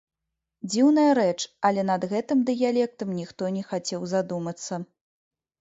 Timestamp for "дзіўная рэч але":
0.71-1.81